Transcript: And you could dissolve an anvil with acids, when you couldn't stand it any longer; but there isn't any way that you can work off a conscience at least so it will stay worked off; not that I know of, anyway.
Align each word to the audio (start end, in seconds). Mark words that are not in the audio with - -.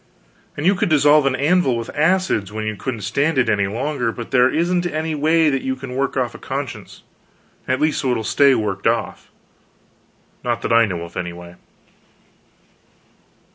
And 0.57 0.65
you 0.65 0.73
could 0.73 0.89
dissolve 0.89 1.27
an 1.27 1.35
anvil 1.35 1.77
with 1.77 1.91
acids, 1.95 2.51
when 2.51 2.65
you 2.65 2.75
couldn't 2.75 3.01
stand 3.01 3.37
it 3.37 3.47
any 3.49 3.67
longer; 3.67 4.11
but 4.11 4.31
there 4.31 4.49
isn't 4.49 4.87
any 4.87 5.13
way 5.13 5.51
that 5.51 5.61
you 5.61 5.75
can 5.75 5.93
work 5.95 6.17
off 6.17 6.33
a 6.33 6.39
conscience 6.39 7.03
at 7.67 7.79
least 7.79 7.99
so 8.01 8.09
it 8.11 8.15
will 8.15 8.23
stay 8.23 8.55
worked 8.55 8.87
off; 8.87 9.29
not 10.43 10.63
that 10.63 10.73
I 10.73 10.85
know 10.87 11.03
of, 11.03 11.15
anyway. 11.15 11.53